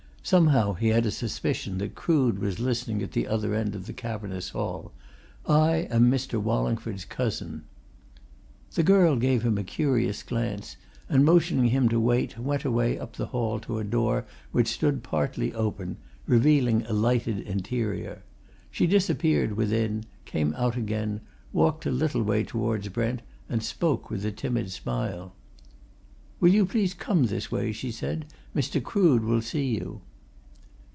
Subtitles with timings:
[0.23, 3.91] Somehow, he had a suspicion that Crood was listening at the other end of the
[3.91, 4.91] cavernous hall.
[5.47, 6.39] "I am Mr.
[6.39, 7.63] Wallingford's cousin."
[8.75, 10.77] The girl gave him a curious glance
[11.09, 15.01] and motioning him to wait, went away up the hall to a door which stood
[15.01, 18.21] partly open, revealing a lighted interior.
[18.69, 21.21] She disappeared within; came out again,
[21.51, 25.33] walked a little way towards Brent, and spoke with a timid smile.
[26.39, 28.25] "Will you please come this way?" she said.
[28.55, 28.81] "Mr.
[28.81, 30.01] Crood will see you."